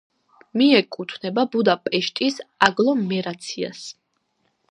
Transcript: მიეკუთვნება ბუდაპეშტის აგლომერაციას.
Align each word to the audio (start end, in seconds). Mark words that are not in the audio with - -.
მიეკუთვნება 0.59 1.43
ბუდაპეშტის 1.55 2.41
აგლომერაციას. 2.69 3.85